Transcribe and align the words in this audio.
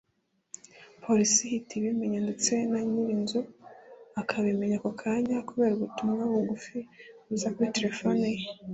Polisi 1.03 1.39
ihita 1.45 1.71
ibimenya 1.79 2.19
ndetse 2.25 2.51
na 2.71 2.79
nyirinzu 2.89 3.39
akabimenya 4.21 4.75
ako 4.79 4.89
kanya 5.01 5.37
kubera 5.47 5.73
ubutumwa 5.75 6.21
bugufi 6.31 6.77
buza 7.25 7.47
kuri 7.55 7.73
terefone 7.77 8.25
ye 8.35 8.43